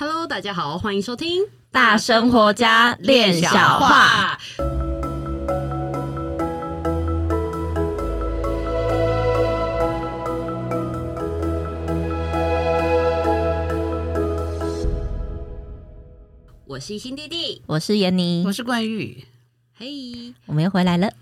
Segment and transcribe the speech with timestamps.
[0.00, 4.40] Hello，大家好，欢迎收听大生活家练小话。
[16.64, 19.26] 我是新弟弟，我是闫妮，我是冠玉。
[19.74, 21.12] 嘿、hey，我们又回来了。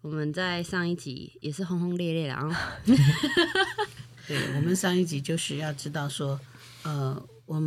[0.00, 2.50] 我们在上一集也是轰轰烈烈的啊。
[4.26, 6.40] 对，我们上一集就是要知道说，
[6.82, 7.62] 呃，我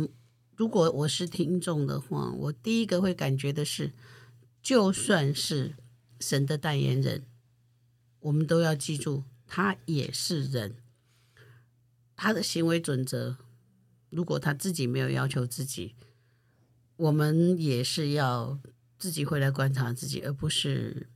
[0.60, 3.94] 如果我是听众的话，我第一个会感觉的是，
[4.60, 5.74] 就算是
[6.20, 7.24] 神的代言人，
[8.18, 10.76] 我们都要记住，他也是人，
[12.14, 13.38] 他的行为准则，
[14.10, 15.94] 如果他自己没有要求自己。
[16.96, 18.60] 我们也是要
[18.98, 21.08] 自己回来观察自己，而不是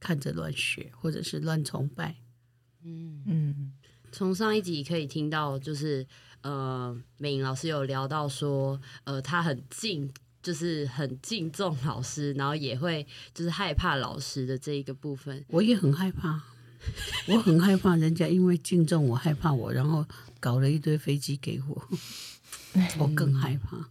[0.00, 2.16] 看着乱学或者是乱崇拜。
[2.82, 3.72] 嗯嗯，
[4.10, 6.04] 从上一集可以听到，就是
[6.46, 10.08] 呃，美颖老师有聊到说，呃，他很敬，
[10.40, 15.44] 就是很敬重老师，然后也会就是害怕老师的这一个部分。
[15.48, 16.40] 我也很害怕，
[17.26, 20.06] 我很害怕人家因为敬重我，害怕我，然后
[20.38, 21.88] 搞了一堆飞机给我，
[23.00, 23.88] 我更害怕。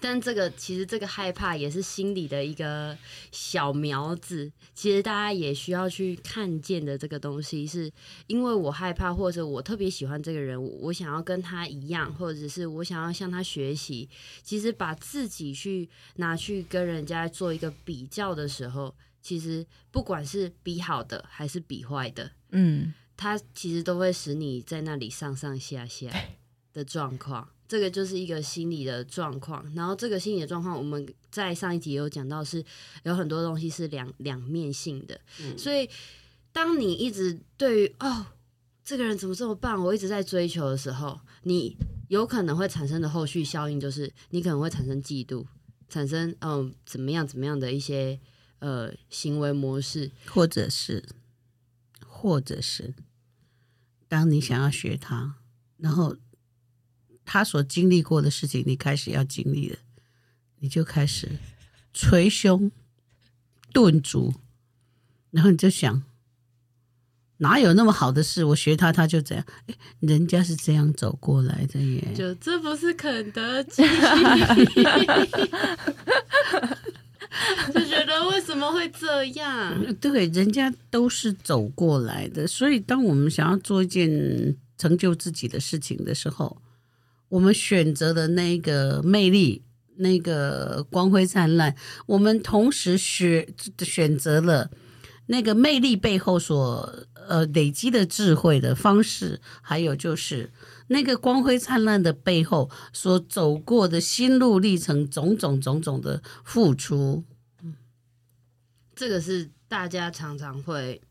[0.00, 2.96] 但这个其实这个害怕也是心里的一个
[3.32, 7.90] 小苗子，其实大家也需要去看见的这个东西，是
[8.26, 14.08] 因为我害怕，或者我特别喜欢这个人，我想要跟他一样，或者是我想要向他学习。
[14.42, 26.08] 其实把自己去拿去跟人家做一个比较的时候，其实不管是比好的还是比坏的，嗯，他其实都会使你在那里上上下下
[26.72, 27.48] 的状况。
[27.68, 32.64] 这个就是一个心理的状况，然后这个心理的状况，我们在上一集有讲到，是
[33.02, 35.20] 有很多东西是两两面性的。
[35.42, 35.56] 嗯。
[35.58, 35.86] 所以，
[36.50, 38.24] 当你一直对于哦，
[38.82, 41.76] 这个人怎么这么棒，我一直在追求的时候，你
[42.08, 45.44] 有可能会产生的后续效应就是，你可能会产生嫉妒，
[45.90, 48.18] 产生嗯、呃、怎么样怎么样的一些
[48.60, 51.04] 呃行为模式，或者是，
[52.06, 52.94] 或者是，
[54.08, 55.34] 当你想要学他，
[55.76, 56.16] 然后。
[57.30, 59.76] 他所经历过的事情，你开始要经历了，
[60.60, 61.28] 你就开始
[61.92, 62.72] 捶胸
[63.70, 64.32] 顿足，
[65.30, 66.02] 然后你就想，
[67.36, 68.42] 哪有那么好的事？
[68.44, 69.44] 我学他，他就这样。
[69.66, 72.02] 哎，人家是这样走过来的耶。
[72.16, 73.82] 就这不是肯德基，
[77.74, 79.84] 就觉得为什么会这样？
[80.00, 82.46] 对，人家都是走过来的。
[82.46, 86.62] 所以，当我们想要做一件成就自己的事情的时候，
[87.30, 89.62] 我们选择的那个魅力，
[89.96, 93.46] 那个光辉灿烂，我们同时选
[93.80, 94.70] 选择了
[95.26, 100.50] 那个魅力背后所呃累积的智慧的方式，还有就是
[100.86, 107.24] 那个光辉灿烂的背后所走过的心路历程，种种种种的付出，
[107.62, 107.74] 嗯
[108.96, 111.02] 这个是大家常常会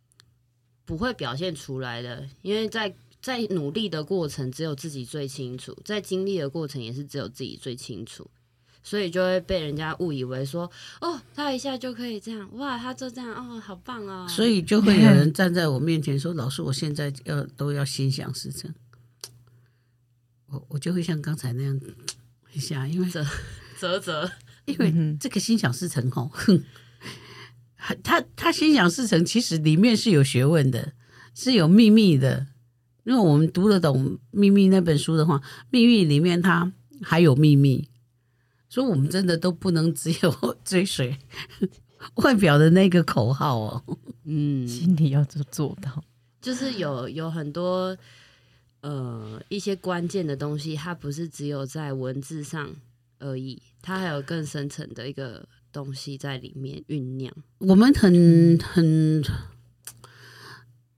[0.84, 2.94] 不会表现出来的，因为在。
[3.26, 8.30] 在努力的过程，只有自己最清楚；在经历的过程，也是只有自己最清楚。
[8.84, 10.70] 所以就会被人家误以为说
[11.02, 18.72] ：“哦，他一下就可以这样，哇，他就这样，哦，好棒哦。”所以就会有人站在我面前说：“老师，我现在要都要心想事成。”
[20.46, 21.80] 我我就会像刚才那样
[22.52, 23.26] 一下，因为啧
[23.76, 24.30] 啧啧，
[24.66, 26.62] 因为这个心想事成哦，哼，
[28.04, 30.92] 他他心想事成，其实里面是有学问的，
[31.34, 32.46] 是有秘密的。
[33.06, 35.38] 因为我们读得懂《秘密》那本书的话，
[35.70, 37.88] 《秘密》里面它还有秘密，
[38.68, 41.16] 所以我们真的都不能只有追随
[42.16, 43.84] 外表的那个口号哦。
[44.24, 46.02] 嗯，心里要做做到，
[46.40, 47.96] 就是有有很多
[48.80, 52.74] 呃一些关键的东西，它不是只有在文字上
[53.20, 57.32] 而已，它还有更深层的一个东西在里面酝酿。
[57.58, 59.22] 我们很很。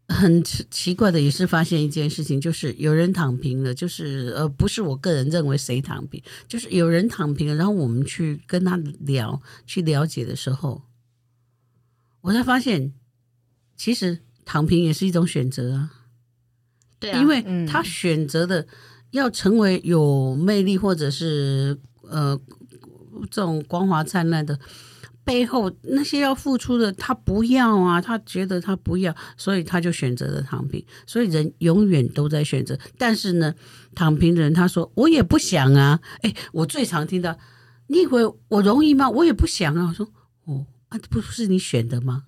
[0.08, 10.82] 很奇怪的也是发现一件事情，就是有人躺平了，就是呃，不是我个人认为谁躺平，就是有人躺平了，然后我们去跟他聊，去了解的时候，
[12.22, 12.94] 我才发现，
[13.76, 15.90] 其实躺平也是一种选择啊。
[16.98, 18.66] 对啊，因为他选择的
[19.10, 22.40] 要成为有魅力或者是呃
[23.30, 24.58] 这种光华灿烂的。
[25.28, 30.82] 背后那些要付出的，他不要啊，他觉得他不要，所以他就选择了躺平。
[31.06, 33.54] 所以人永远都在选择，但是呢，
[33.94, 36.00] 躺平的人他说我也不想啊。
[36.22, 37.36] 哎，我最常听到，
[37.88, 39.10] 你以为我容易吗？
[39.10, 39.88] 我也不想啊。
[39.88, 40.08] 我说
[40.46, 42.22] 哦，啊，不是你选的吗？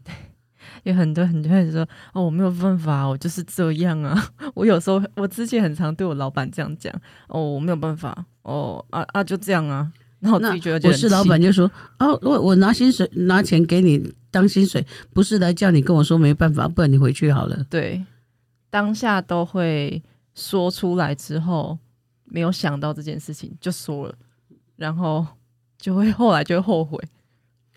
[0.83, 4.31] 有很多很多人说哦，我没有办法，我就是这样啊。
[4.55, 6.93] 我有时候我之前很常对我老板这样讲
[7.29, 9.91] 哦，我没有办法哦啊啊就这样啊。
[10.21, 17.65] 然后我自己觉得，我是老板就说哦，我我拿薪水拿钱给你当薪水，不是来叫你跟我说没办法，不然你回去好了。
[17.69, 18.05] 对，
[18.71, 20.03] 当下都会
[20.35, 21.79] 说出来之后，
[22.25, 24.15] 没有想到这件事情就说了，
[24.77, 25.27] 然后
[25.79, 27.03] 就会后来就会后悔，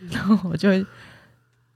[0.09, 0.85] 然后我就会。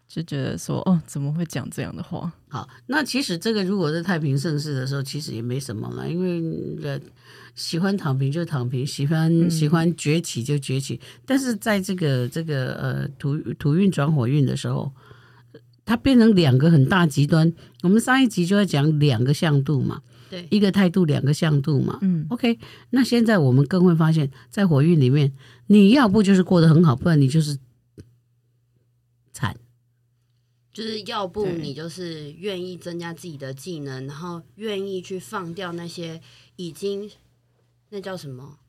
[0.08, 2.32] 就觉得说哦，怎么会讲这样的话？
[2.48, 7.02] 好，那其实这个如果是太平盛世的时候，其实也没什么了，因为
[7.56, 11.00] 喜欢躺平就躺平，喜欢、嗯、喜欢崛起就崛起。
[11.26, 14.92] 但是在这个这个呃土土运转火运的时候，
[15.84, 17.52] 它变成两个很大极端。
[17.84, 22.00] 我们上一集就要讲两个向度嘛，对，一个态度，两个向度嘛。
[22.02, 22.58] 嗯，OK。
[22.92, 25.34] 那现在我们更会发现，在火运里面，
[25.68, 27.58] 你要不就是过得很好，不然你就是
[29.34, 29.58] 惨。
[30.78, 36.22] 就是要不你就是愿意增加自己的技能，然后愿意去放掉那些
[36.56, 37.10] 已经
[37.90, 38.60] 那叫什么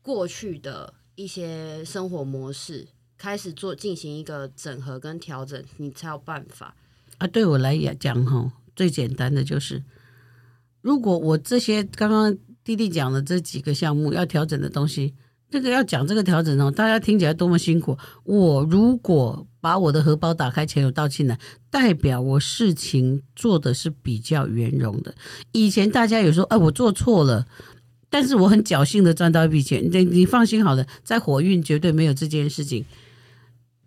[0.00, 2.88] 过去的一些生活模式，
[3.18, 6.74] 开始做进行一个整合跟调整，你才有办法
[7.18, 7.26] 啊。
[7.26, 9.84] 对我来讲，哈，最简单的就是，
[10.80, 15.12] 如果我这些刚刚弟弟讲的这几个项目要调整的东西。
[15.50, 17.96] 这个要讲这个调整哦，大家听起来多么辛苦。
[18.24, 21.38] 我如果把我的荷包打开，钱有倒进来，
[21.70, 25.14] 代表我事情做的是比较圆融的。
[25.52, 27.46] 以前大家有说，哎，我做错了，
[28.10, 29.88] 但是我很侥幸的赚到一笔钱。
[29.90, 32.84] 你你放心好了，在火运绝对没有这件事情。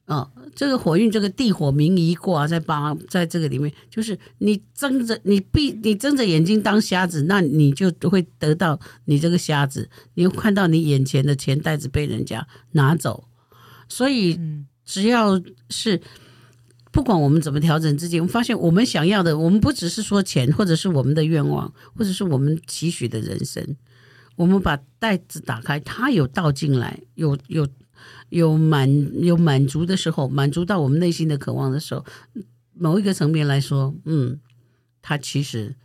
[0.08, 13.26] 哦，这个火运，这个地火明夷卦在八，在这个里面，就是你睁着你闭你睁着眼睛当瞎子，那你就会得到你这个瞎子，你会看到你眼前的钱袋子被人家拿走。
[13.90, 14.40] 所以，
[14.86, 16.00] 只要是
[16.94, 23.76] 不管我们怎么调整自己，我们发现我们想要的，我们不只是说钱，或者是我们的愿望，或者是我们期许的人生，
[24.38, 27.68] 我们把袋子打开，它有倒进来，有有。
[28.30, 28.90] 有满
[29.24, 32.06] 有满足的时候，满足到我们内心的渴望的时候，
[32.74, 34.40] 某一个层面来说，嗯，
[35.02, 35.76] 它其实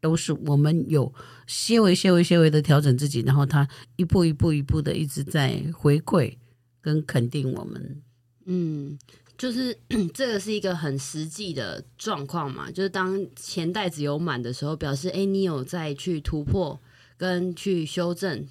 [0.00, 1.12] 都是我们有
[1.46, 6.36] 些微、些微、些微的调整自己，然后它一步一步、一步的一直在回馈
[6.80, 8.02] 跟肯定我们。
[8.46, 8.98] 嗯，
[9.38, 9.78] 就是
[10.12, 16.80] 这个是一个很实际的状况嘛，就是当钱袋子有满的时候，表示哎，你有在去突破
[17.16, 18.44] 跟去修正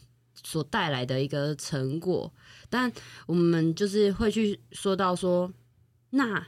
[0.44, 2.32] 所带来的一个成果。
[2.70, 2.92] 但
[3.26, 5.52] 我们就是会去说到说，
[6.12, 6.48] 那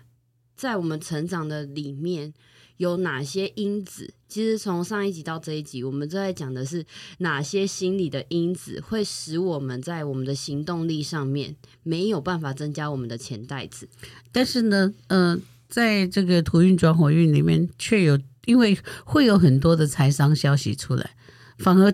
[0.55, 2.33] 在我们成长的里面
[2.77, 4.13] 有哪些因子？
[4.27, 6.83] 其实从上一集到这一集，我们都在讲的是
[7.19, 13.87] 哪些心理的因子会使我们在我们的行动力上面没有办法增加我们的钱袋子。
[14.31, 18.75] 但是呢，呃，在这个土运转火运里面，却有因为
[19.05, 21.15] 会有很多的财商消息出来，
[21.59, 21.93] 反而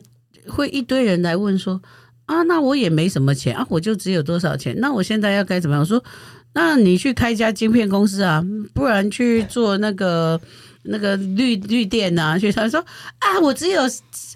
[0.50, 1.82] 会一堆人来问说。
[2.26, 4.80] 啊，那我也没什么钱啊，我就只有多少钱？
[4.80, 5.84] 那我现在要该怎么样？
[5.84, 6.04] 说，
[6.54, 10.40] 那你去开一家晶片公司啊，不然去做那个
[10.84, 12.38] 那个绿绿电呐、啊？
[12.38, 12.80] 去他说
[13.18, 13.82] 啊，我只有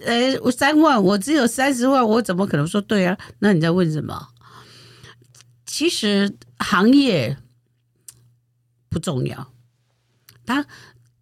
[0.04, 3.16] 呃，三万，我只有三十万，我怎么可能说对啊？
[3.38, 4.26] 那你在问什么？
[5.64, 7.36] 其实行业
[8.88, 9.52] 不重要，
[10.44, 10.66] 他。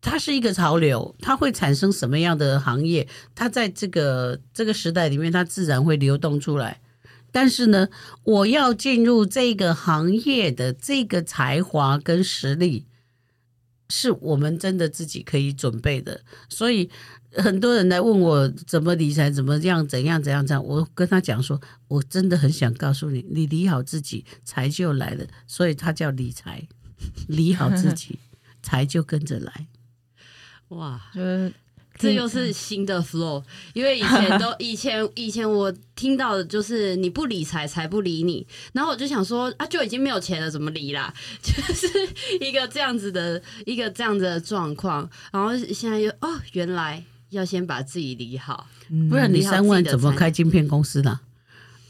[0.03, 3.09] 它是一个潮流，它会产生什么样的行业？
[3.35, 6.81] 它在这个这个时代里面，它自然会流动出来。
[7.31, 7.89] 但是呢，
[8.25, 12.85] 我要进入这个行业的这个才华跟实力，
[13.89, 16.21] 是我们真的自己可以准备的。
[16.51, 16.91] 所以
[17.37, 20.63] 很多人来问我怎么理财，怎么样，怎样，怎样，怎样。
[20.63, 25.25] 我跟他讲说，我真的很想告诉你，你理好自己，财就来了。
[25.47, 26.69] 所以它叫理财，
[27.29, 28.19] 理好自己，
[28.63, 29.69] 财就跟着来。
[30.77, 31.53] 哇，就是
[31.99, 33.43] 这又是新的 flow，
[33.75, 41.13] 因为以前都 以前以前我听到的就是你不理财，财不理你，然后我就想说啊，就已经没有钱了，怎么理啦？
[41.43, 41.87] 就是
[42.41, 48.67] 一个这样子的一个这样子的状况，然后现在又哦，原来要先把自己理好，
[49.11, 51.21] 不然你三万怎么开晶片公司呢？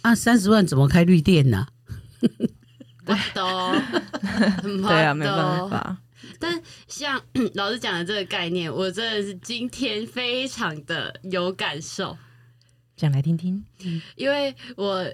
[0.02, 1.68] 啊，三十万怎么开绿电呢？
[3.04, 3.82] 不懂，
[4.62, 5.98] 对啊，没办法。
[6.42, 12.18] 但像 老师讲的这个概念，我真的是今天非常的有感受，
[12.96, 13.64] 讲来听听。
[14.16, 15.08] 因为我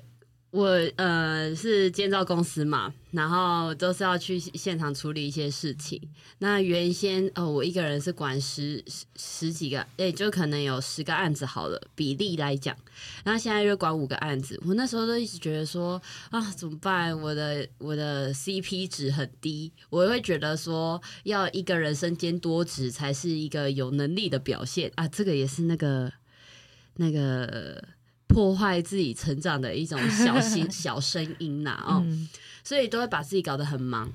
[0.51, 6.01] 我呃是建造公司嘛，然后都是要去现场处理一些事情。
[6.39, 12.75] 那原先哦，我一个人是管十十十几个，诶、就可能有十个案子好了，比例来讲。
[13.25, 16.01] 然后现在就管五个案子，我那时候都一直觉得说
[16.31, 17.15] 啊，怎么办？
[17.21, 25.07] 我的我的 CP 值很低，我会觉得说要一个人身兼多职才是一个有能力的表现啊。
[25.09, 26.11] 这个也是那个
[26.95, 27.85] 那个。
[28.29, 32.29] 破坏自己成长的一种小心 小声音呐，哦，嗯、
[32.63, 34.13] 所以都会把自己搞得很忙。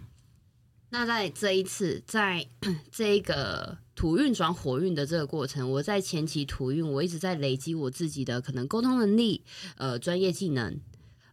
[0.91, 2.47] 那在这一次，在
[2.91, 9.43] 这个土运转火运的这个过程，我在前期土运，我一直在累积我自己的可能沟通能力，
[9.77, 10.79] 呃，专业技能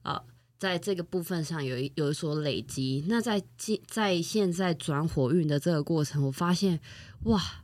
[0.00, 0.24] 啊、呃，
[0.58, 3.04] 在这个部分上有一有所累积。
[3.06, 3.42] 那在
[3.86, 6.80] 在现在转火运的这个过程，我发现
[7.24, 7.62] 哇，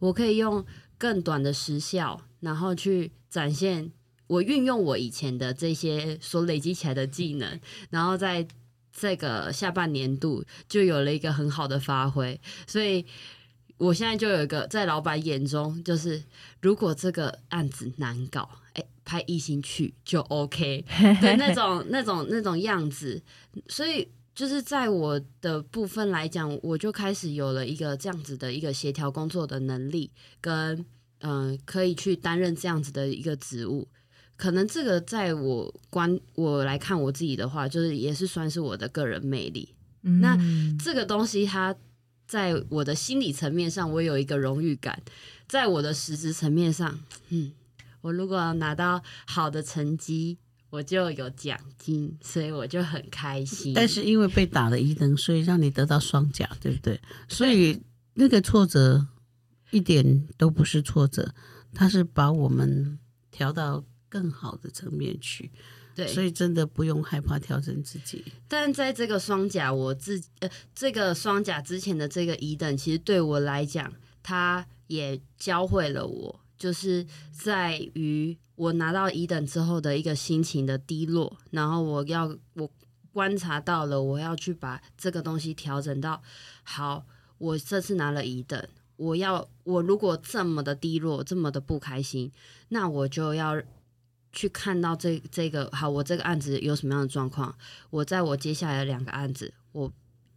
[0.00, 0.66] 我可以用
[0.98, 3.92] 更短的时效，然后去展现。
[4.26, 8.46] 我运用我以前的这些所累积起来的技能，然后在
[8.92, 13.04] 这个下半年度就有了一个很好的发挥，所以
[13.76, 16.22] 我现在就有一个在老板眼中，就是
[16.62, 20.84] 如果这个案子难搞，哎，派一星去就 OK
[21.20, 23.22] 的那种、 那种、那种样子，
[23.68, 30.84] 所以就是在我的部分来讲，我就开始有了一个这样子的一个协调工作的能力，跟
[31.18, 33.86] 嗯、呃，可以去担任这样子的一个职务。
[34.36, 39.74] 可能这个在我观我来看我自己的话，就是也是算是我的个人魅力。
[40.02, 40.38] 嗯、那
[40.78, 41.74] 这个东西，它
[42.26, 44.94] 在我的心理层面上，我有一个荣誉感；
[45.48, 47.00] 在我的实质层面上，
[47.30, 47.50] 嗯，
[48.02, 50.36] 我如果拿到好的成绩，
[50.68, 53.72] 我就有奖金，所以我就很开心。
[53.74, 57.00] 但是因为被打了一灯，所以让你得到双奖，对不对？
[57.28, 57.80] 所以
[58.14, 59.06] 那个挫折
[59.70, 61.34] 一点都不是挫折，
[61.72, 62.98] 它是把我们
[63.30, 63.82] 调到。
[64.16, 65.50] 更好的层面去，
[65.94, 68.24] 对，所以真的不用害怕调整自己。
[68.48, 73.92] 但在这个双甲，我自呃，这个双甲之前的这个乙等，其实对我来讲，
[74.22, 82.70] 它也教会了我，就是在于我拿到乙等之后的一个心情的低落，然后我要我
[83.12, 86.22] 观察到了，我要去把这个东西调整到
[86.62, 87.04] 好。
[87.36, 92.32] 我这次拿了乙等，我要我如果这么的低落，这么的不开心，
[92.70, 93.62] 那我就要。
[94.36, 97.56] 去看到这这个好，我这个案子有什么样的状况？
[97.88, 99.90] 我在我接下来的两个案子，我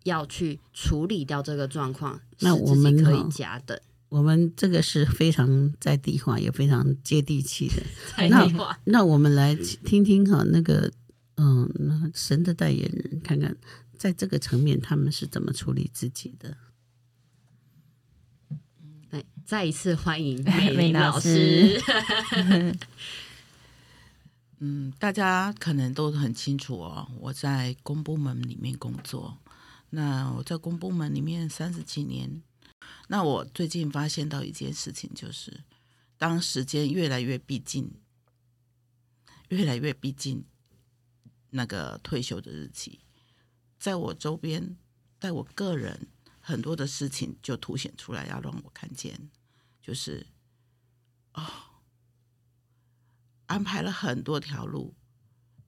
[0.05, 2.21] 要去处理掉这个状况。
[2.39, 3.77] 那我们可以加等。
[4.07, 7.83] 我们这个是非常在地化，也非常接地气的。
[8.17, 8.79] 在地化。
[8.85, 9.53] 那那我们来
[9.83, 10.89] 听听哈，那个
[11.35, 13.55] 嗯，那神的代言人，看看
[13.97, 16.55] 在这个层面他们是怎么处理自己的。
[19.09, 21.79] 来，再一次欢迎 美伶老师。
[24.61, 27.09] 嗯，大家可能都很清楚哦。
[27.17, 29.37] 我在公部门里面工作，
[29.91, 32.41] 那我在公部门里面三十几年。
[33.07, 35.63] 那我最近发现到一件事情，就是
[36.17, 37.89] 当时间越来越逼近，
[39.47, 40.43] 越来越逼近
[41.51, 42.99] 那个退休的日期，
[43.79, 44.75] 在我周边，
[45.21, 46.07] 在我个人
[46.41, 49.29] 很多的事情就凸显出来，要让我看见，
[49.81, 50.27] 就是
[51.33, 51.68] 哦。
[53.49, 54.93] 安排了很多条路，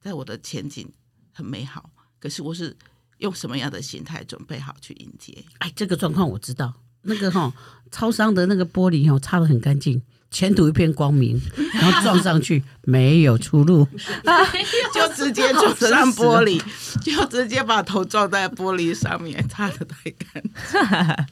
[0.00, 0.88] 在我的前景
[1.32, 1.90] 很美好。
[2.20, 2.76] 可是我是
[3.18, 5.44] 用什么样的心态准备好去迎接？
[5.58, 6.72] 哎，这个状况我知道。
[7.02, 7.52] 那个哈，
[7.90, 11.40] 超商的那个玻璃哦，擦的很干净，前途一片光明。
[11.74, 13.84] 然后撞上去没有出路，
[14.94, 16.62] 就直接撞上玻璃，
[17.02, 21.26] 就直接把头撞在玻璃上面，擦的太干净。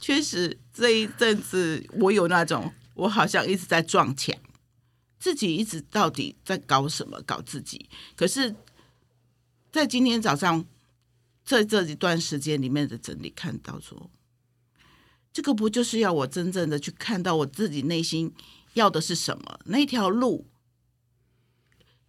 [0.00, 4.32] 确实，这一阵子我有那种，我好像一直在撞墙。
[5.20, 7.20] 自己一直到底在搞什么？
[7.22, 7.88] 搞自己。
[8.16, 8.56] 可是，
[9.70, 10.64] 在今天早上，
[11.44, 14.10] 在这一段时间里面的整理，看到说，
[15.30, 18.32] 这个不就是要我真正的去看到我自己内心
[18.72, 19.60] 要的是什么？
[19.66, 20.46] 那条路，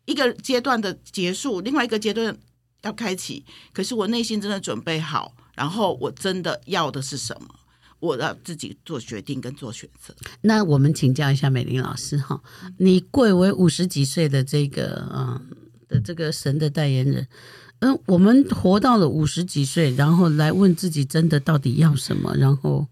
[0.06, 2.40] 一个阶段的结束，另外一个阶段
[2.84, 3.46] 要开启。
[3.74, 7.60] 可是我内心真的准备好，然后我真的要的是什么？
[8.02, 10.14] 我要自己做决定跟做选择。
[10.42, 12.42] 那我们请教一下美玲老师哈，
[12.78, 15.40] 你贵为五十几岁的这个嗯
[15.88, 17.26] 的这个神的代言人，
[17.80, 22.86] 嗯，我们活到了五十几岁，然后来问自己真的到底要什么，然后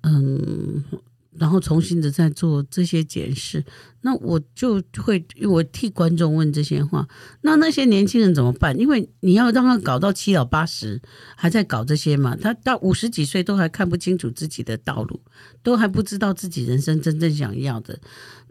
[0.00, 0.82] 嗯。
[1.42, 3.64] 然后重新的再做这些检视，
[4.02, 7.04] 那我就会我替观众问这些话。
[7.40, 8.78] 那那些年轻人怎么办？
[8.78, 11.02] 因为你要让他搞到七老八十
[11.34, 15.20] 还在搞这些嘛，他到五十几岁都还看不清楚自己的道路，
[15.64, 17.98] 都还不知道自己人生真正想要的。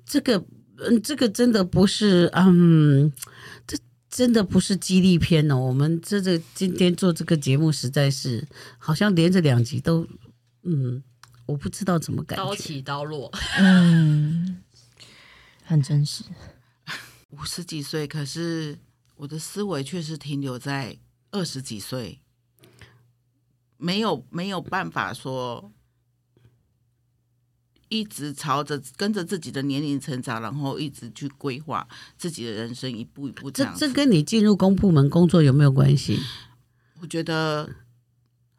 [0.05, 0.43] 这个，
[0.75, 3.09] 嗯，这个真的不是，嗯，
[3.65, 3.77] 这
[4.09, 5.55] 真的不是激励片哦。
[5.55, 8.45] 我们这这今天做这个节目，实在是
[8.77, 10.05] 好像连着两集都，
[10.63, 11.01] 嗯，
[11.51, 12.43] 我不知道怎么感觉。
[12.43, 13.29] 刀起刀落，
[13.59, 14.61] 嗯，
[15.63, 16.23] 很真实。
[17.31, 18.79] 五十几岁，可是
[19.15, 20.97] 我的思维却是停留在
[21.31, 22.21] 二十几岁，
[23.77, 25.71] 没有没有办法说。
[27.93, 31.85] 一直朝着跟着自己的年龄成长，然后一直去规划
[32.17, 33.75] 自己的人生，一步一步这样。
[33.77, 36.17] 这这跟你进入公部门工作有没有关系？
[37.01, 37.69] 我觉得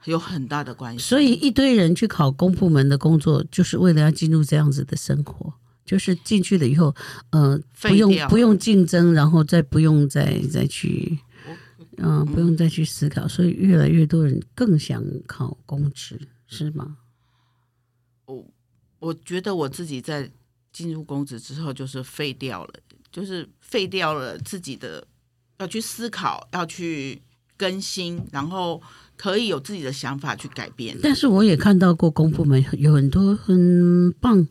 [0.05, 1.03] 有很大的关系。
[1.03, 5.53] 所以一堆人去考公部门的工作，就是为了要进入这样子的生活，
[5.85, 6.95] 就是进去了以后，
[7.31, 11.19] 呃，不用不用竞争，然后再不用再再去，
[11.99, 16.97] 嗯、呃，不用再去思考，所以越来越多人更想考公职，是吗？
[18.27, 18.47] 我。
[19.03, 20.31] 我觉得我自己在
[20.73, 22.75] 进入公职之后，就是废掉了，
[23.11, 25.05] 就是废掉了自己的
[25.59, 27.21] 要去思考，要去
[27.57, 28.81] 更新，然后
[29.17, 30.97] 可以有自己的想法去改变。
[31.03, 34.47] 但是我也看到过公部门有很多很棒、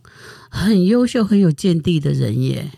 [0.50, 2.72] 很优秀、很有见地的人耶，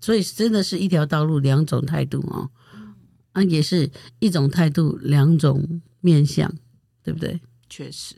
[0.00, 2.50] 所以真的是一条道路，两种态度哦，
[3.32, 6.52] 啊，也是一种态度，两种面向，
[7.02, 7.40] 对不对？
[7.68, 8.16] 确实，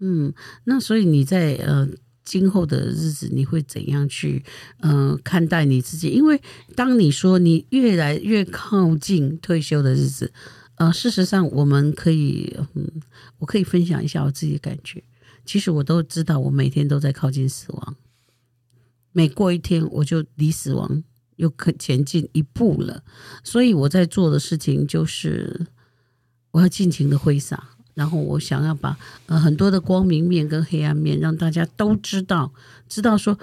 [0.00, 0.32] 嗯，
[0.64, 1.88] 那所以你在呃。
[2.26, 4.42] 今后的日子，你会怎样去
[4.80, 6.08] 嗯、呃、看待你自己？
[6.08, 6.40] 因为
[6.74, 10.32] 当你说你越来越靠近退休的日子，
[10.76, 12.90] 呃，事实上我们可以，嗯，
[13.38, 15.02] 我可以分享一下我自己的感觉。
[15.44, 17.96] 其实我都知道，我每天都在靠近死亡，
[19.12, 21.04] 每过一天我就离死亡
[21.36, 23.02] 又可前进一步了。
[23.42, 25.66] 所以我在做的事情就是，
[26.52, 27.70] 我要尽情的挥洒。
[27.94, 32.52] 然后我想要把呃很多的光明面跟黑暗面让大家都知道，
[32.88, 33.38] 知道说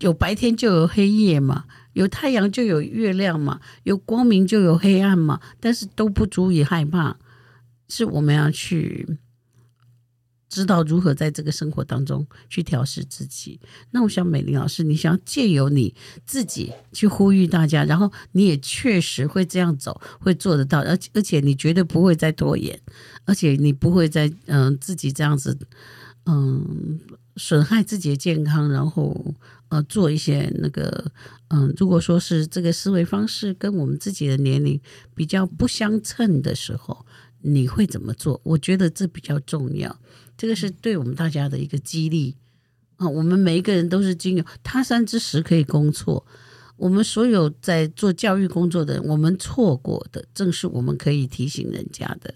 [0.00, 7.16] 有白天就有黑夜嘛，有太阳就有月亮嘛，有光明就有黑暗嘛，但是都不足以害怕，
[7.88, 9.18] 是我们要去。
[10.46, 13.58] 知道如何在这个生活当中去调试自己。
[13.90, 15.92] 那我想，美玲老师，你想借由你
[16.24, 22.80] 自己去呼吁大家，然后你也确实会这样走，会做得到，而且而且你绝对不会再拖延，
[23.24, 25.58] 而且你不会再嗯、自己这样子
[26.26, 27.00] 嗯
[27.36, 29.34] 损害自己的健康，然后
[29.68, 31.10] 呃做一些那个
[31.48, 34.80] 嗯、如果说是这个思维方式跟我们自己的年龄
[35.14, 37.06] 比较不相称的时候，
[37.42, 38.40] 你会怎么做？
[38.42, 39.96] 我觉得这比较重要。
[40.36, 42.34] 这个是对我们大家的一个激励
[42.96, 43.08] 啊！
[43.08, 46.26] 我们每一个人都是经由他山之石可以攻错。
[46.76, 52.34] 我们所有在做教育工作的人，我们错过的正是我们可以提醒人家的。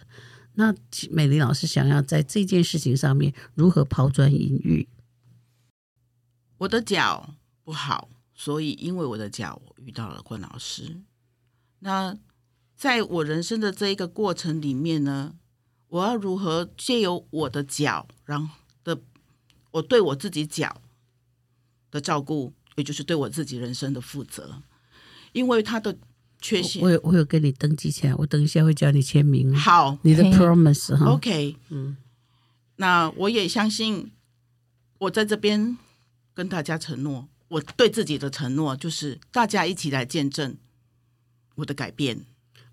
[0.59, 0.75] 那
[1.13, 4.89] 美玲老师想要在这件事情上面如何抛砖引玉？
[6.59, 11.01] 我的脚不好，所以因为我的脚，遇到了关老师。
[11.79, 12.19] 那
[12.75, 15.37] 在我人生的这一个过程里面呢，
[15.87, 19.01] 我要如何借由我的脚，然后的
[19.71, 20.83] 我对我自己脚
[21.93, 24.61] 的照顾，也就是对我自己人生的负责，
[25.31, 25.97] 因为他的
[26.41, 29.55] 缺陷，我有我有跟你登记起来，我等一下会叫你签名。
[29.55, 31.97] 好，你的 promise 哈，OK，嗯，
[32.77, 34.11] 那我也相信，
[34.99, 35.77] 我在这边
[36.33, 40.57] 跟大家承诺，我对自己的承诺就是大家一起来见证
[41.57, 42.21] 我的改变。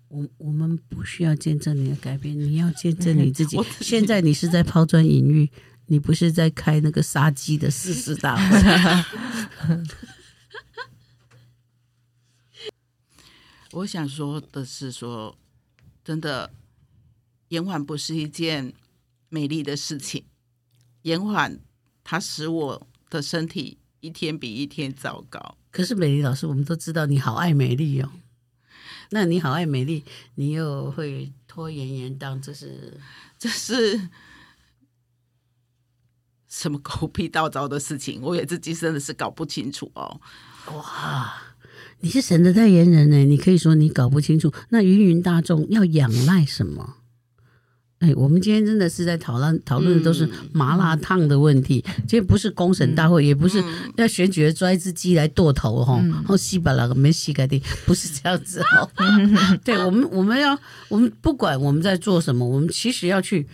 [0.08, 3.58] 我我们不需要见证你的改变，你要见证 你自己。
[3.80, 5.50] 现在你是在抛砖引玉，
[5.86, 9.76] 你不是在开那个杀鸡的誓师大会。
[13.76, 15.38] 我想说的是说，说
[16.02, 16.50] 真的，
[17.48, 18.72] 延缓不是一件
[19.28, 20.24] 美丽的事情。
[21.02, 21.60] 延缓
[22.02, 25.58] 它使我的身体一天比一天糟糕。
[25.70, 28.10] 可是美丽老师，我们都知道你好爱美丽哦。
[29.10, 30.04] 那你好爱美丽，
[30.36, 32.98] 你又会拖延延宕，这是
[33.38, 34.08] 这是
[36.48, 38.22] 什么狗屁倒灶的事情？
[38.22, 40.18] 我也自己真的是搞不清楚哦。
[40.72, 41.40] 哇，
[42.00, 44.52] 你是神的代言人呢，你可以说你搞不清楚。
[44.68, 46.94] 那芸芸大众要仰赖什么？
[47.98, 53.64] 哎，我们今天真的是在讨论讨论的都是麻辣烫的问题，嗯、今天不是公审大会，嗯、也不是
[53.96, 58.88] 要选举的抓一只鸡来剁头哈，然后西巴拉个没洗干净，不是这样子哦。
[58.96, 60.56] 嗯、对我们，我们要
[60.88, 63.46] 我们不管我们在做什么，我们其实要去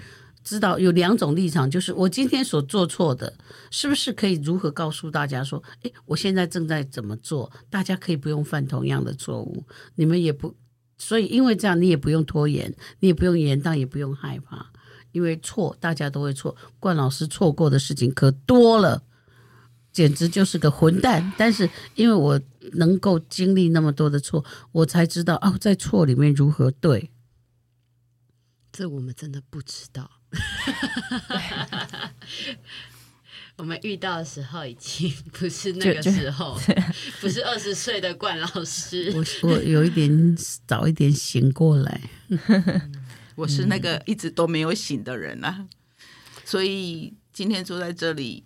[0.45, 3.33] 知道有两种立场，就是我今天所做错的，
[3.71, 10.55] 是不是可以如何告诉大家说，哎，我现在正在怎么做，大家可以不用犯同样的错误，你们也不。
[10.99, 14.71] 所以，因为这样，你也不用拖延，你也不用延宕，也不用害怕，
[15.11, 16.55] 因为错大家都会错。
[16.79, 19.03] 冠老师错过的事情可多了，
[19.91, 21.33] 简直就是个混蛋。
[21.37, 22.41] 但是因为我
[22.75, 27.11] 能够经历那么多的错，我才知道哦，在错里面如何对。
[28.71, 30.09] 这我们真的不知道。
[33.59, 36.59] 我们遇到的时候已经不是那个时候，
[37.21, 39.13] 不是二十岁的冠老师。
[39.15, 42.01] 我我有一点早一点醒过来，
[43.37, 45.69] 我是那个一直都没有醒的人啊。
[46.45, 48.45] 所以今天坐在这里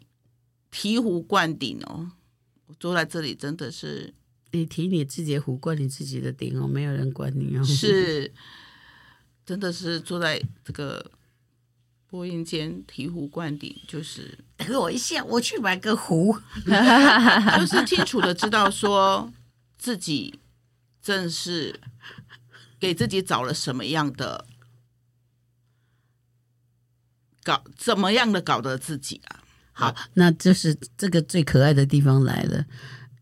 [0.72, 2.10] 醍醐灌顶哦，
[2.66, 4.12] 我坐在这里真的是
[4.50, 7.64] 你提你自己的壶，灌你自己的顶哦，没有人管你哦。
[7.64, 8.30] 是，
[9.46, 11.12] 真的是坐在这个。
[12.16, 19.30] 播音间醍醐灌顶，就是 等我一下，我去买个壶， 就是清楚的知道说
[19.76, 20.40] 自己
[21.02, 21.78] 正是
[22.80, 24.46] 给自己找了什么样的
[27.44, 29.42] 搞，怎么样的搞得自己啊？
[29.74, 32.64] 好，那就是这个最可爱的地方来了。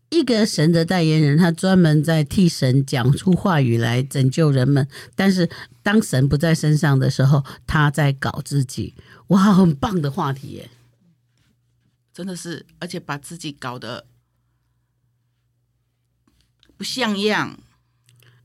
[0.09, 4.87] 一个神的代言人，他专门在替神讲出话语来拯救人们。
[5.15, 5.49] 但是
[5.83, 8.93] 当神不在身上的时候，他在搞自己。
[9.27, 10.69] 哇，很棒的话题耶！
[12.13, 14.05] 真的是，而且把自己搞得
[16.77, 17.59] 不像样。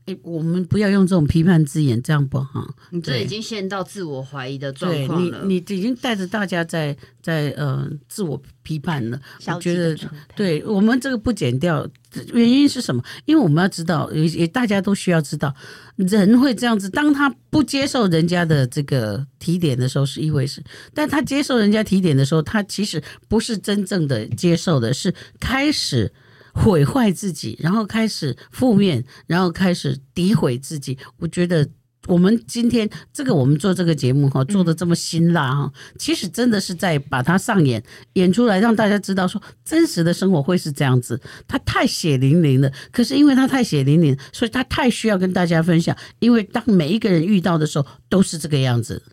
[0.07, 2.67] 哎，我们不要用这种批判字眼，这样不好。
[2.89, 5.43] 你这已经陷到自我怀疑的状况了。
[5.45, 9.21] 你你已经带着大家在在呃自我批判了。
[9.45, 9.95] 我觉得，
[10.35, 11.87] 对我们这个不减掉，
[12.33, 13.03] 原因是什么？
[13.25, 15.53] 因为我们要知道，也也大家都需要知道，
[15.97, 16.89] 人会这样子。
[16.89, 20.63] 当他不接受人家的这个提点的时候是一回事，
[20.95, 26.11] 但他接受人家提点的时候，他其实不是真正的接受的，是开始。
[26.53, 30.97] 毁坏自己，然后开始负面，然后开始诋毁自己。
[31.17, 31.67] 我觉得
[32.07, 37.83] 我们今天这个我们做这个节目哈，做的这么辛辣哈，其实真的是在把它上演
[38.13, 41.21] 演出来，让大家知道说真实的生活会是这样子。
[41.47, 45.95] 它太血淋淋了，可是因为它太血淋淋，所以它太需要跟大家分享。
[46.19, 49.03] 因为当每一个人遇到的时候，都是这个样子。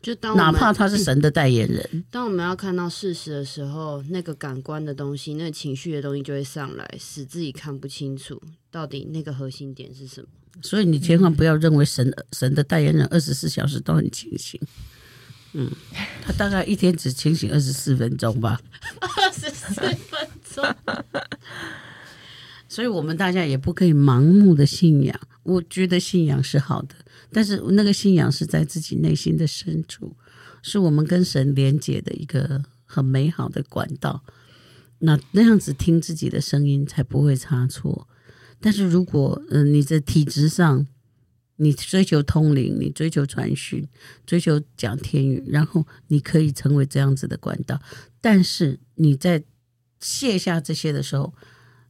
[0.00, 10.28] 就当哪怕他是神的代言人，嗯， 当我们要看到事实的时候，那个感官的东西，那个情绪的东西就会上来，使自己看不清楚到底那个核心点是什么。
[10.62, 14.60] 所以你千万不要认为神神的代言人二十四小时都很清醒。
[15.52, 15.70] 嗯，
[16.22, 18.60] 他大概一天只清醒二十四分钟吧。
[19.00, 19.96] 二十四分
[20.54, 20.64] 钟。
[22.68, 25.20] 所以我们大家也不可以盲目的信仰。
[25.42, 26.94] 我觉得信仰是好的。
[27.30, 30.16] 但是那个信仰是在自己内心的深处，
[30.62, 34.24] 是我们跟神连接的一个很美好的管道。
[35.00, 38.08] 那那样子听自己的声音才不会差错。
[38.60, 40.86] 但是如果嗯、你在体质上，
[41.56, 43.86] 你追求通灵，你追求传讯，
[44.26, 47.80] 追求讲天语，然后你可以成为这样子的管道。
[48.20, 49.44] 但是你在
[50.00, 51.32] 卸下这些的时候，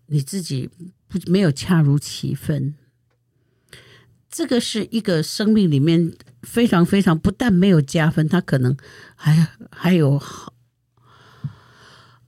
[0.07, 0.69] 你自己
[1.07, 2.75] 不没有恰如其分。
[4.39, 8.77] 这个是一个生命里面非常非常不但没有加分，他可能
[9.17, 10.55] 还还有好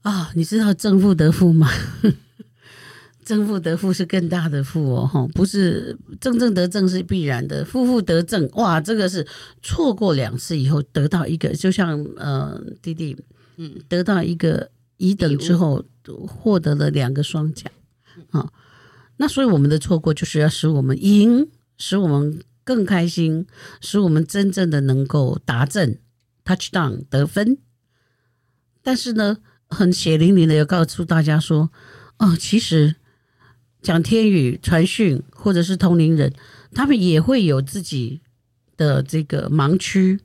[0.01, 0.29] 啊！
[0.35, 1.69] 你知道正负得负吗？
[3.23, 9.25] 正负得负是更大的负哦，哈，不是正正得正是必然的，负负得正，哇，这个是
[9.63, 13.15] 错过两次以后得到一个，就像呃弟弟，
[13.55, 15.81] 嗯，得到一个乙等之后
[16.27, 17.71] 获得了两个双奖
[18.31, 18.51] 啊，
[19.15, 21.47] 那所以我们的错过就是要使我们赢。
[21.81, 23.47] 使我们更开心，
[23.81, 25.97] 使我们真正的能够达阵
[26.45, 27.57] ，touchdown 得分。
[28.83, 31.71] 但是呢，很血淋淋的要告诉大家说，
[32.19, 32.97] 哦，其实
[33.81, 36.31] 讲天语、传讯或者是通灵人，
[36.71, 38.21] 他们也会有自己
[38.77, 40.19] 的这个盲区，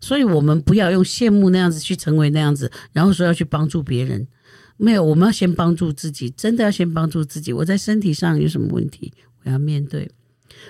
[0.00, 4.26] 所以我们不要用羡慕那样子去成为那样子，然后说要去帮助别人。
[4.78, 7.52] 没有，我们要先帮助自己，真的要先帮助自己。
[7.52, 9.12] 我在身体上有什么问题，
[9.44, 10.10] 我要面对。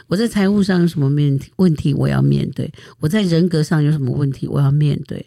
[0.09, 1.53] 我在财务上有什么问题？
[1.57, 2.73] 问题我要面对。
[3.01, 4.47] 我在人格上有什么问题？
[4.47, 5.27] 我要面对。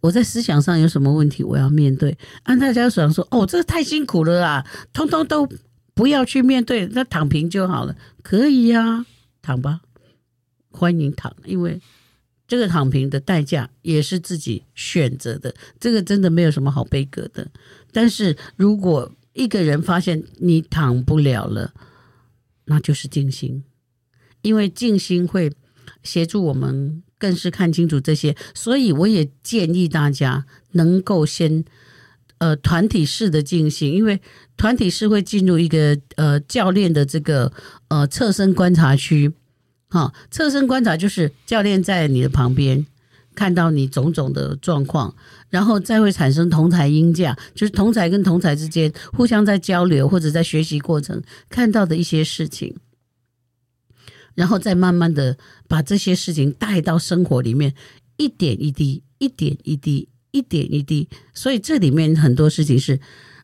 [0.00, 1.42] 我在思想上有什么问题？
[1.42, 2.16] 我要面对。
[2.44, 5.46] 按大家想说，哦，这个太辛苦了啦，通通都
[5.92, 7.94] 不要去面对，那躺平就好了。
[8.22, 9.04] 可以呀、
[9.42, 9.80] 躺吧，
[10.70, 11.80] 欢迎躺，因为
[12.48, 15.54] 这个躺平的代价也是自己选择的。
[15.78, 17.46] 这个真的没有什么好悲歌的。
[17.92, 21.74] 但是如果一个人发现你躺不了了，
[22.64, 23.62] 那就是静心。
[24.42, 25.52] 因为静心会
[26.02, 31.64] 协助我们更是看清楚这些，所以我也建议大家能够先
[32.38, 34.20] 呃团体式的静心，因为
[34.56, 37.52] 团体式会进入一个呃教练的这个
[37.88, 39.32] 呃侧身观察区，
[39.88, 42.86] 哈，侧身观察就是教练在你的旁边
[43.34, 45.14] 看到你种种的状况，
[45.50, 52.74] 然后再会产生同侪鹰架，就是同台跟同台之间互相在交流或者在学习过程看到的一些事情，
[54.40, 55.36] 然后再慢慢的
[55.68, 57.74] 把这些事情带到生活里面，
[58.16, 62.98] 一点一滴，一点一滴，一点一滴，所以这里面很多事情是，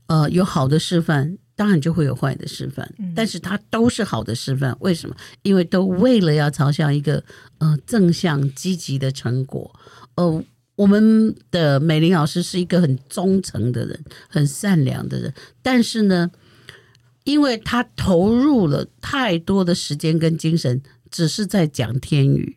[0.06, 1.36] 呃，有好的示范。
[1.58, 4.76] 当然就会有坏的示范，但是它都是好的示范。
[4.80, 5.16] 为什么？
[5.40, 7.24] 因为都为了要朝向一个
[7.56, 9.74] 呃正向积极的成果。
[10.16, 15.32] 呃，我们的美玲老师是一个很忠诚的人，很善良的人，
[15.62, 16.30] 但是呢，
[17.26, 22.56] 因为他投入了太多的时间跟精神，只是在讲天语，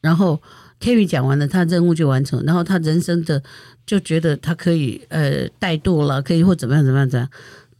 [0.00, 0.40] 然后
[0.78, 3.42] 天语讲完了，他任务就完成，然后他人生的
[3.84, 7.28] 就觉得他可以呃怠惰了，可以或怎么样怎么样怎样。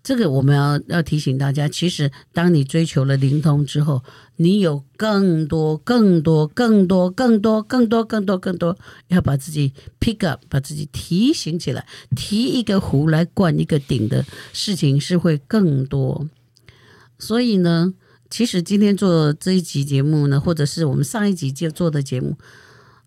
[0.03, 4.03] 这个我们要要提醒大家，其实当你追求了灵通之后，
[4.37, 11.87] 你有更多、更多、更多、更多、更多、更多、更多，要把自己 pick up，把自己提醒起来，
[12.17, 16.27] 提一个壶来灌一个鼎的事情是会更多。
[17.19, 17.93] 所以呢，
[18.31, 22.37] 其实今天做这一集节目呢，或者是我们上一集就做的节目。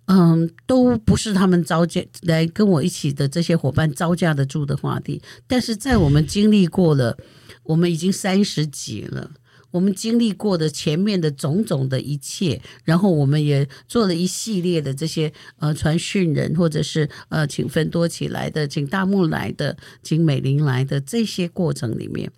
[0.05, 5.21] 嗯，都不是他们招架来跟我一起的这些伙伴招架得住的话题。
[5.47, 7.17] 但是在我们经历过了，
[7.63, 9.31] 我们已经三十几了，
[9.71, 22.29] 我们经历过的前面的种种的一切，然后我们也做了一系列的这些呃传讯人，或者是呃请芬多起来的，请大木来的，请美玲来的这些过程里面。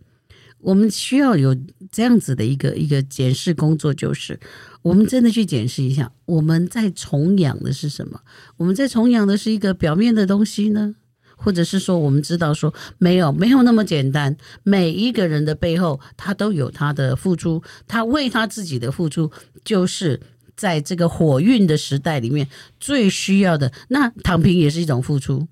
[0.60, 1.56] 我们需要有
[1.92, 4.40] 这样子的一个一个检视工作，就是
[4.86, 8.22] 我们真的去检视一下，我们在崇仰的是什么？
[8.58, 10.96] 我们在崇仰的是一个表面的东西呢，
[11.36, 19.32] 或者是说，我们知道说没有没有那么简单，每一个人的背后他都有他的付出，他为他自己的付出，
[19.64, 20.22] 就是
[20.56, 22.48] 在这个火运的时代里面
[22.80, 23.74] 最需要的。
[23.88, 25.48] 那躺平也是一种付出，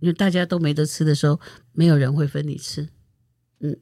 [0.00, 1.38] 因为大家都没得吃的时候，
[1.72, 2.88] 没有人会分你吃。
[3.60, 3.76] 嗯，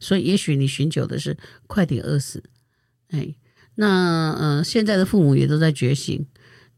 [0.00, 1.36] 所以也许你寻求的是
[1.68, 2.42] 快点饿死，
[3.10, 3.34] 哎，
[3.76, 6.26] 那呃，现在的父母也都在觉醒，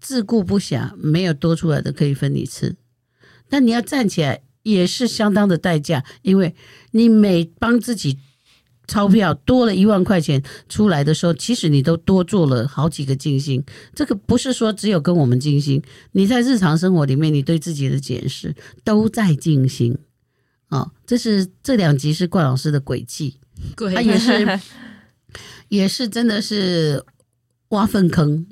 [0.01, 2.77] 自顾不暇，没有多出来的可以分你吃，
[3.49, 6.55] 但你要站起来也是相当的代价，因为
[6.91, 8.19] 你每帮自己
[8.87, 13.63] 钞票多了一万块钱出来的时候，其实你都多做了好几个静心。
[13.95, 19.97] 这个不是说只有跟我们静心，你在日常生活里面，你对自己的检视都在静心。
[20.69, 23.37] 哦，这是这两集是冠老师的诡计，
[23.95, 24.47] 他也是
[25.69, 27.05] 也是真的是
[27.69, 28.47] 挖粪坑，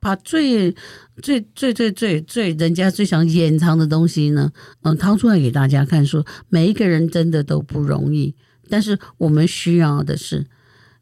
[0.00, 0.74] 把最
[1.22, 8.34] 最最最最最人家最想掩藏的东西呢，嗯，掏出来给大家看，说每一个人真的都不容易，
[8.68, 10.46] 但是我们需要的是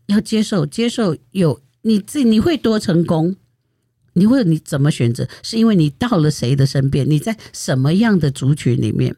[0.07, 3.37] 要接受，接受有你自你会多成功，
[4.13, 9.17] 你会你怎么选择，是因为你到了谁的身边，你在什么样的族群里面。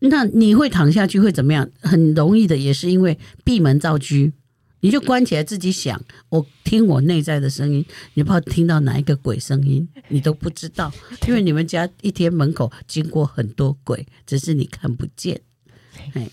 [0.00, 1.70] 那你会躺下去会怎么样？
[1.80, 4.32] 很容易的，也是因为闭门造车，
[4.80, 7.84] 你就关起来自己想，我听我内在的声音，
[8.14, 10.90] 你不知道听到哪一个鬼声音，你都不知道，
[11.28, 15.38] 因为你们家一天门口经过很多鬼，只是你看不见。
[16.14, 16.30] 哎，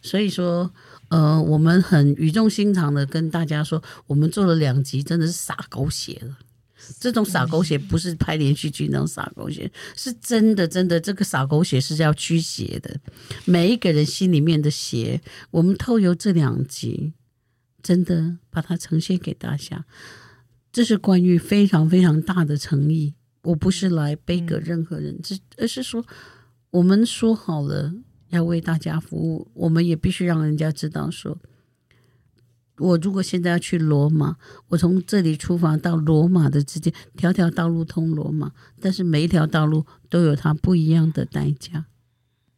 [0.00, 0.72] 所以说，
[1.08, 6.38] 呃，我们很语重心长的跟大家说，我们做了两集，真的是洒狗血了。
[6.98, 12.98] 这种洒狗血不是拍连续剧那种洒狗血，是真的，真的，这个洒狗血是要驱邪的。
[13.44, 15.20] 每一个人心里面的邪，
[15.50, 17.12] 我们透由这两集，
[17.82, 19.84] 真的把它呈现给大家。
[20.72, 23.14] 这是关于非常非常大的诚意。
[23.42, 26.04] 我不是来背给任何人，这而是说，
[26.70, 27.94] 我们说好了
[28.28, 31.38] 要为大家服务，我们也必须让人家知道说。
[32.78, 34.36] 我如果现在要去罗马，
[34.68, 41.86] 我从这里出发到罗马的之间，条条道路通罗马，但是每一条道路都有它不一样的代价。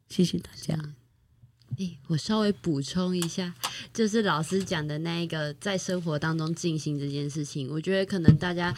[0.09, 0.95] 谢谢大家。
[1.79, 3.55] 诶，我稍微补充一下，
[3.93, 8.75] 就是老师讲的那一个在生活当中进行这件事情，我觉得可能大家。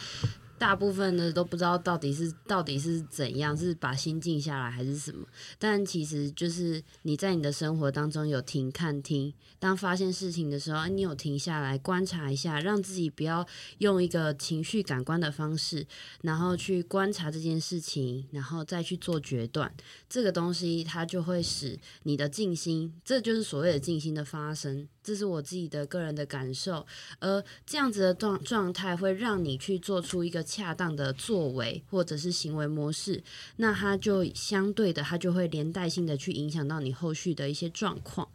[0.63, 5.27] 大部分的都不知道到底是到底是怎样，是把心静下来还是什么？
[5.59, 13.45] 但其实就是你在你的生活当中有停看听，当发现事情的时候，你有停下来观察一下，让自己不要
[13.79, 15.85] 用一个情绪感官的方式，
[16.21, 19.69] 然后去观察这件事情，然后再去做决断。
[20.07, 24.87] 这个东西它就会使你的静心，这就是所谓的静心的发生。
[25.03, 26.85] 这是我自己的个人的感受，
[27.19, 30.41] 而这样子的状状态会让你去做出一个。
[30.53, 33.23] 恰当的作为或者是行为模式，
[33.55, 38.27] 那它就相对的，它就会连带性的去影响到你后续的一些状况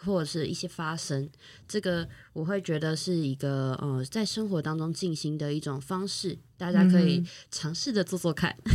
[0.00, 1.30] 或者是一些发生。
[1.66, 8.54] 这个我会觉得是一个呃，在生活当中进行的一种方式，大家可以尝试着做做看。
[8.66, 8.72] 嗯、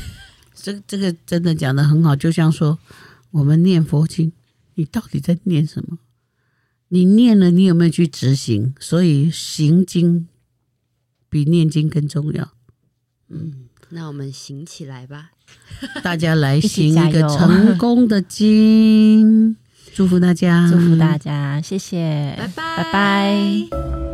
[0.56, 2.80] 这这个真的讲的很好，就像说
[3.30, 4.32] 我们念佛经，
[4.74, 6.00] 你到底在念什么？
[6.90, 8.74] 你念了，你有没有去执行？
[8.80, 10.28] 所以行经
[11.30, 12.54] 比念经更重要。
[13.30, 15.32] 嗯，那我们行起来吧，
[16.02, 19.56] 大家来行一个成功的经，
[19.94, 24.07] 祝福大家，祝福大家，谢谢，拜拜，拜拜。